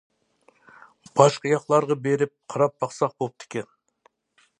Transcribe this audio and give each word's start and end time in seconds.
باشقا 1.19 1.51
ياقلارغا 1.51 1.97
بېرىپ 2.07 2.33
قاراپ 2.53 2.75
باقساڭ 2.85 3.15
بوپتىكەن. 3.23 3.69